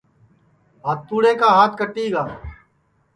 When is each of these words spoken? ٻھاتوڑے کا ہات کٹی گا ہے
ٻھاتوڑے 0.81 1.31
کا 1.41 1.47
ہات 1.55 1.71
کٹی 1.79 2.05
گا 2.13 2.23
ہے 2.29 2.37